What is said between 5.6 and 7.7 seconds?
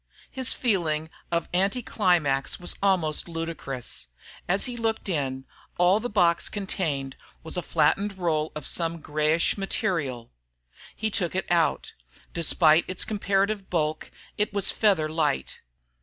all the box contained was a